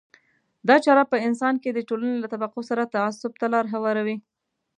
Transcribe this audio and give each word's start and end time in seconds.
دا 0.67 0.75
چاره 0.85 1.03
په 1.11 1.17
انسان 1.27 1.55
کې 1.61 1.69
د 1.73 1.79
ټولنې 1.89 2.15
له 2.19 2.27
طبقو 2.33 2.61
سره 2.69 2.91
تعصب 2.95 3.31
ته 3.39 3.45
لار 3.53 3.65
هواروي. 3.73 4.17